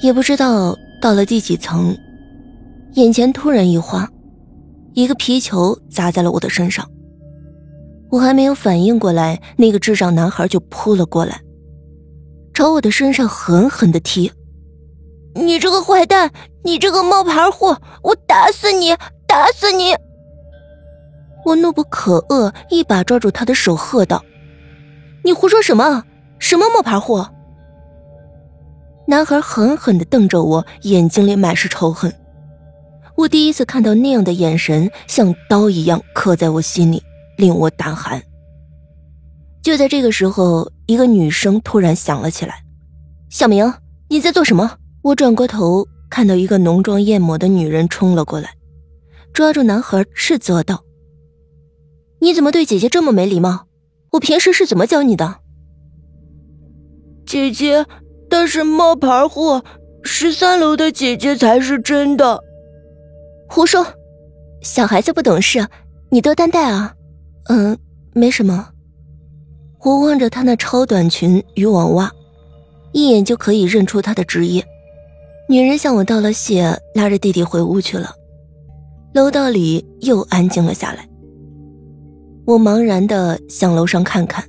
[0.00, 1.96] 也不知道到了第几层，
[2.94, 4.08] 眼前突然一花，
[4.94, 6.88] 一个皮球砸在了我的身上。
[8.10, 11.40] 我还没有反应过来，那个智障男孩就扑了过来，
[12.54, 14.32] 朝我的身上狠狠的踢。
[15.34, 16.30] 你这个坏蛋！
[16.64, 17.80] 你这个冒牌货！
[18.02, 18.94] 我打死你！
[19.26, 19.94] 打死你！
[21.44, 24.22] 我怒不可遏，一把抓住他的手，喝道
[25.22, 26.04] ：“你胡说什么？
[26.38, 27.30] 什么冒牌货？”
[29.08, 32.12] 男孩狠狠的瞪着我，眼睛里满是仇恨。
[33.16, 37.02] 我第一次看到那样的眼神，像刀一样刻在我心里，
[37.38, 38.22] 令我胆寒。
[39.62, 42.62] 就在这个时候，一个女声突然响了起来
[43.32, 43.72] ：“小明，
[44.10, 48.50] 你在做什么？”我转过头，看到一个浓妆艳抹的女人冲了过来，
[49.32, 50.84] 抓住男孩斥责道
[52.20, 53.68] ：“你怎么对姐姐这么没礼貌？
[54.12, 55.36] 我平时是怎么教你的？”
[57.24, 57.86] 姐姐，
[58.30, 59.64] 他是冒牌货，
[60.02, 62.40] 十三楼的姐姐才是真的。
[63.48, 63.86] 胡说，
[64.62, 65.66] 小孩子不懂事，
[66.10, 66.94] 你多担待啊。
[67.48, 67.76] 嗯，
[68.12, 68.68] 没什么。
[69.80, 72.10] 我望着她那超短裙渔网袜，
[72.92, 74.64] 一眼就可以认出她的职业。
[75.48, 78.10] 女人向我道了谢，拉着弟弟回屋去了。
[79.14, 81.08] 楼道里又安静了下来。
[82.44, 84.44] 我茫然的向楼上看看，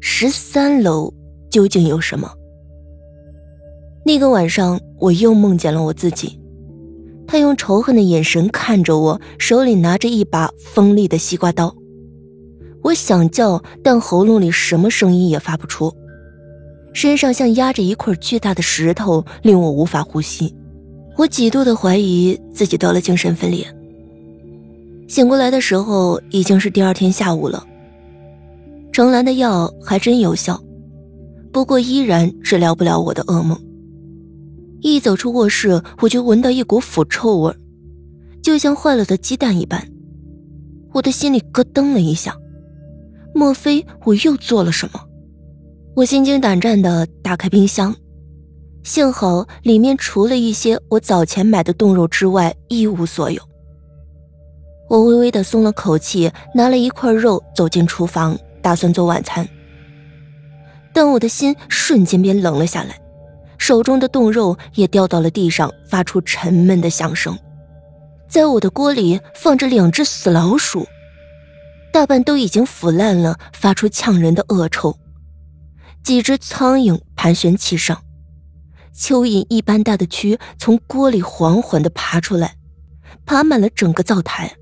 [0.00, 1.12] 十三楼
[1.50, 2.30] 究竟有什么？
[4.06, 6.38] 那个晚上，我又梦见了我自己，
[7.26, 11.74] 他用仇恨的眼神看着我，手里拿着一把锋利的西瓜刀。
[12.84, 15.92] 我想叫，但喉咙里什么声音也发不出。
[16.92, 20.54] 身上像压着一块巨大的石头，令我无法呼吸。
[21.16, 23.66] 我几度的怀疑自己得了精神分裂。
[25.08, 27.66] 醒过来的时候已经是第二天下午了。
[28.92, 30.62] 程兰的药还真有效，
[31.50, 33.58] 不过依然治疗不了我的噩梦。
[34.80, 37.54] 一走出卧室，我就闻到一股腐臭味，
[38.42, 39.90] 就像坏了的鸡蛋一般。
[40.92, 42.36] 我的心里咯噔了一下，
[43.34, 45.00] 莫非我又做了什么？
[45.94, 47.94] 我心惊胆战地打开冰箱，
[48.82, 53.42] 幸好里面除了一些我早前买的冻肉之外一无所有。
[54.88, 59.48] 我微微地松了口气，拿了一块肉走进厨房，打算做晚餐。
[60.92, 62.98] 但我的心瞬间便冷了下来，
[63.58, 67.36] 手中的冻肉也掉到了地上，发出沉闷的响声。
[68.28, 70.86] 在我的锅里放着两只死老鼠，
[71.92, 74.98] 大半都已经腐烂了，发出呛人的恶臭。
[76.02, 78.02] 几只苍蝇盘旋其上，
[78.94, 82.56] 蚯蚓一般大的蛆从锅里缓缓地爬出来，
[83.24, 84.56] 爬满了整个灶台。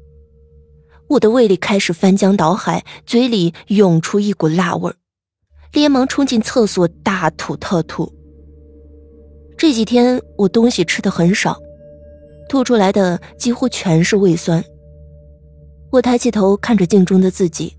[1.09, 4.97] 我的胃里开始翻江倒海，嘴里涌出一股辣味儿
[5.73, 8.11] 连忙冲进厕所大吐特吐。
[9.65, 11.59] 这几天我东西吃的很少，
[12.51, 14.63] 吐出来的几乎全是胃酸。
[15.91, 17.75] 我抬起头看着镜中的自己。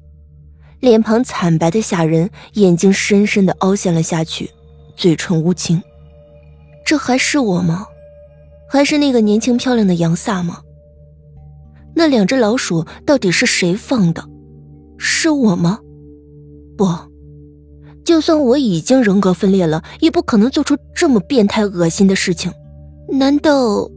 [0.80, 4.50] 脸庞惨白的吓人，眼睛深深的凹陷了下去，
[4.96, 5.80] 嘴唇乌青。
[6.84, 7.86] 这还是我吗？
[8.68, 10.64] 还是那个年轻漂亮的杨飒吗？
[11.94, 14.28] 那两只老鼠到底是谁放的？
[14.98, 15.80] 是我吗？
[16.76, 16.88] 不，
[18.06, 22.52] 就算我已经人格分裂了，也不可能做出这么变态恶心的事情。
[23.12, 23.90] 难道？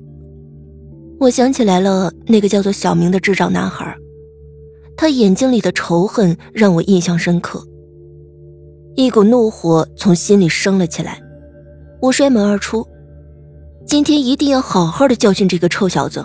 [1.20, 3.94] 我想起来了，那个叫做小明的智障男孩。
[4.96, 7.62] 他眼睛里的仇恨让我印象深刻，
[8.96, 11.20] 一股怒火从心里升了起来。
[12.00, 12.86] 我摔门而出，
[13.84, 16.24] 今天一定要好好的教训这个臭小子，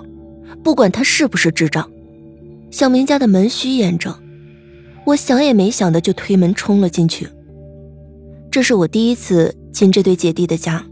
[0.64, 1.88] 不管他是不是智障。
[2.72, 4.16] 小明家的门虚掩着，
[5.06, 7.28] 我想也没想的就推门冲了进去。
[8.54, 10.86] 这是我第一次进这对姐弟的家，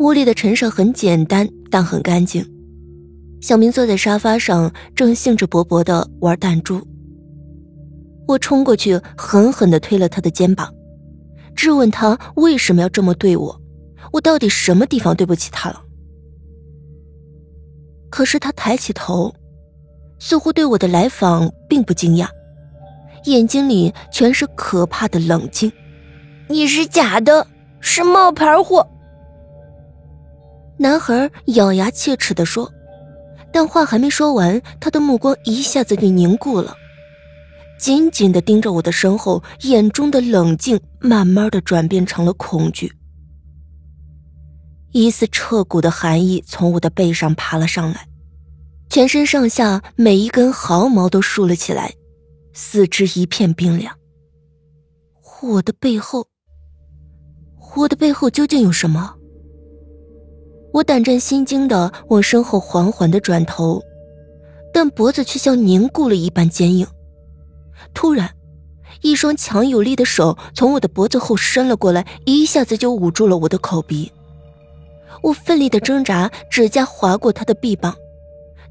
[0.00, 2.44] 屋里的陈设很简单，但很干净。
[3.40, 6.84] 小明坐在沙发上，正兴致勃勃地玩弹珠。
[8.26, 10.68] 我冲过去，狠狠地推了他的肩膀，
[11.54, 13.60] 质问他为什么要这么对我，
[14.12, 15.80] 我到底什么地方对不起他了？
[18.10, 19.32] 可是他抬起头，
[20.18, 22.26] 似乎对我的来访并不惊讶，
[23.26, 25.70] 眼睛里全是可怕的冷静。
[26.50, 27.46] 你是假的，
[27.78, 28.84] 是冒牌货。
[30.76, 32.68] 男孩咬牙切齿地说，
[33.52, 36.74] 但话还没说完，他的目光一下子就凝固了。
[37.78, 42.92] 紧紧的盯着我的身后，眼中的冷静慢慢的转变成了恐惧。
[44.90, 48.08] 一丝彻骨的寒意从我的背上爬了上来，
[48.88, 51.94] 全身上下每一根毫毛都竖了起来，
[52.52, 53.96] 四肢一片冰凉。
[55.42, 56.26] 我的背后，
[57.76, 59.14] 我的背后究竟有什么？
[60.72, 63.82] 我胆战心惊的往身后缓缓的转头，
[64.72, 66.86] 但脖子却像凝固了一般坚硬。
[67.94, 68.30] 突然，
[69.02, 74.12] 一双强有力的手从我的脖子后伸了过来，一下子就捂住了我的口鼻。
[75.22, 77.94] 我奋力的挣扎，指甲划过他的臂膀，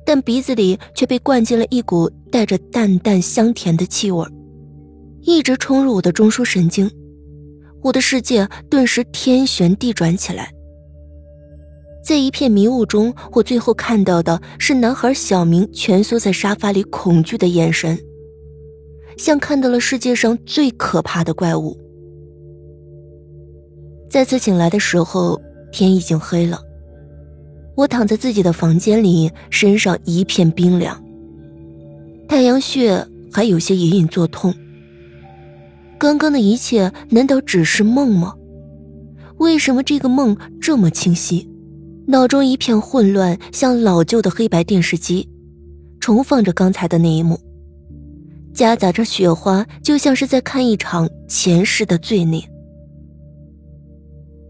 [0.06, 4.26] 但鼻子里却被灌进了一股带着淡淡香甜的气味，
[5.22, 6.90] 一直冲入我的中枢神经。
[7.82, 10.52] 我的世界顿时天旋地转起来。
[12.04, 18.00] 在一片迷雾中，我最后看到的是男孩小明蜷缩在沙发里，恐惧的眼神，
[19.18, 21.78] 像看到了世界上最可怕的怪物。
[24.10, 25.40] 再次醒来的时候，
[25.72, 26.60] 天已经黑了。
[27.76, 31.02] 我躺在自己的房间里，身上一片冰凉，
[32.28, 34.54] 太阳穴还有些隐隐作痛。
[36.00, 38.34] 刚刚的一切难道只是梦吗？
[39.38, 41.48] 为什么这个梦这么清晰？
[42.08, 45.28] 脑中一片混乱，像老旧的黑白电视机，
[46.00, 47.38] 重放着刚才的那一幕，
[48.54, 52.42] 夹杂着雪花，就像是在看一场前世的罪孽。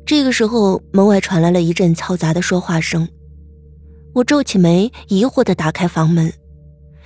[0.06, 3.08] 这个时候，门外传来了一阵嘈杂的说话声，
[4.14, 6.32] 我皱起眉，疑惑的打开房门，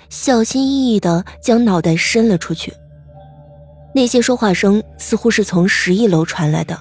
[0.09, 2.73] 小心翼翼的将脑袋伸了出去。
[3.95, 6.79] 那些说话声似乎是从十一楼传来的，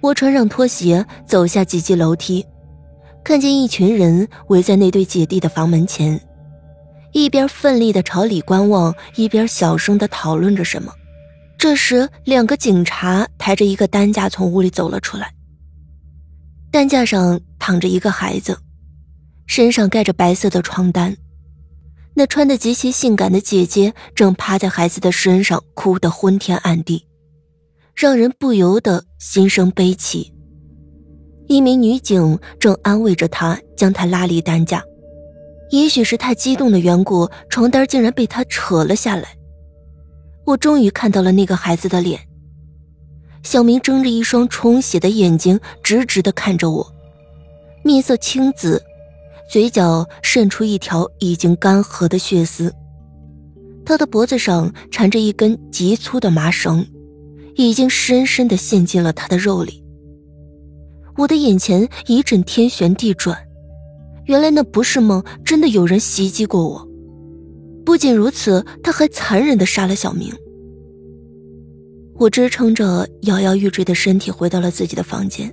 [0.00, 2.44] 我穿上拖鞋，走下几级楼梯。
[3.24, 6.20] 看见一群人围在那对姐弟的房门前，
[7.12, 10.92] 一边奋力的朝里观望，一边小声的讨论着什么。
[11.56, 15.32] 这时，两个警察抬着一个担架从屋里走了出来。
[16.70, 18.58] 担架上躺着一个孩子，
[19.46, 21.16] 身上盖着白色的床单。
[22.18, 27.06] 那穿得极其性感的姐姐正趴在孩子的身上，哭得昏天暗地，
[27.94, 30.34] 让人不由得心生悲戚。
[31.46, 34.82] 一名女警正安慰着她，将她拉离担架。
[35.70, 39.28] 也许是太激动的缘故，床单竟然被他扯了下来。
[40.44, 42.18] 我终于看到了那个孩子的脸。
[43.44, 46.92] 小明睁着一双充血的眼睛，直直的看着我，
[47.84, 48.82] 面色青紫，
[49.48, 52.72] 嘴角渗出一条已经干涸的血丝。
[53.84, 56.86] 他的脖子上缠着一根极粗的麻绳，
[57.56, 59.82] 已经深深的陷进了他的肉里。
[61.16, 63.36] 我的眼前一阵天旋地转，
[64.26, 66.86] 原来那不是梦，真的有人袭击过我。
[67.86, 70.30] 不仅如此，他还残忍的杀了小明。
[72.16, 75.50] 我支撑着摇摇欲坠的身体回到了自己的房间，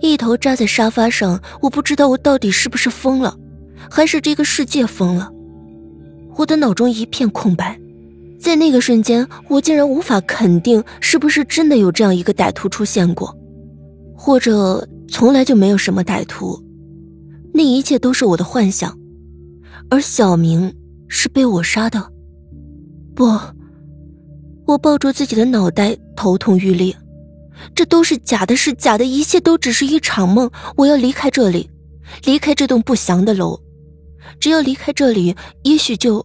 [0.00, 1.40] 一头扎在沙发上。
[1.60, 3.36] 我不知道我到底是不是疯了，
[3.90, 5.30] 还是这个世界疯了。
[6.36, 7.78] 我的脑中一片空白，
[8.38, 13.36] 在那个瞬间，我竟然无法肯定是不是真的有这样一个歹徒出现过。
[14.14, 16.62] 或者从来就没有什么歹徒，
[17.54, 18.94] 那一切都是我的幻想，
[19.88, 20.74] 而小明
[21.08, 22.06] 是被我杀的。
[23.14, 23.24] 不，
[24.66, 26.94] 我抱住自己的脑袋，头痛欲裂。
[27.74, 30.50] 这都是假的，是假的，一切都只是一场梦。
[30.76, 31.70] 我要离开这里，
[32.24, 33.60] 离开这栋不祥的楼。
[34.38, 36.24] 只要离开这里，也许就